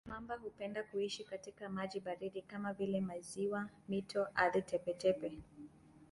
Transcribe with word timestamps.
Mamba 0.05 0.35
hupenda 0.37 0.83
kuishi 0.83 1.23
katika 1.23 1.69
maji 1.69 1.99
baridi 1.99 2.41
kama 2.41 2.73
vile 2.73 3.01
maziwa, 3.01 3.69
mito, 3.89 4.27
ardhi 4.35 4.61
tepe-tepe. 4.61 5.39